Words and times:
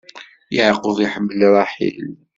Yeɛqub 0.55 0.97
iḥemmel 1.05 1.41
Ṛaḥil. 1.55 2.07